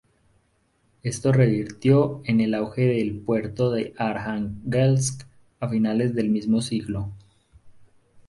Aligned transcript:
Esto 1.03 1.31
revirtió 1.31 2.21
en 2.25 2.41
el 2.41 2.55
auge 2.55 2.87
del 2.87 3.19
puerto 3.19 3.69
de 3.69 3.93
Arjángelsk 3.99 5.27
a 5.59 5.69
finales 5.69 6.15
del 6.15 6.31
mismo 6.31 6.59
siglo. 6.61 7.11